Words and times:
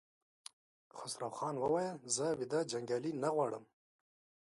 خسروخان 0.97 1.55
وويل: 1.59 1.97
زه 2.15 2.27
ويده 2.37 2.59
جنګيالي 2.71 3.11
نه 3.23 3.29
غواړم! 3.35 3.63